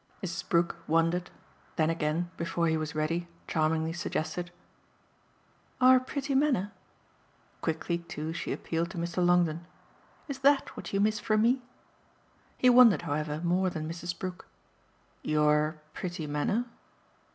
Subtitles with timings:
[0.23, 0.49] Mrs.
[0.49, 1.29] Brook wondered,
[1.75, 4.49] then again, before he was ready, charmingly suggested:
[5.79, 6.71] "Our pretty manner?"
[7.61, 9.23] Quickly too she appealed to Mr.
[9.23, 9.67] Longdon.
[10.27, 11.61] "Is THAT what you miss from me?"
[12.57, 14.17] He wondered, however, more than Mrs.
[14.17, 14.47] Brook.
[15.21, 16.65] "Your 'pretty manner'?"